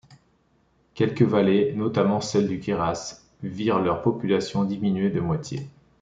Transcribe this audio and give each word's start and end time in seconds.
Quelques 0.95 1.21
vallées, 1.21 1.73
notamment 1.75 2.21
celle 2.21 2.47
du 2.47 2.59
Queyras, 2.59 3.21
virent 3.43 3.77
leur 3.77 4.01
population 4.01 4.63
diminuer 4.63 5.11
de 5.11 5.19
moitié. 5.19 5.69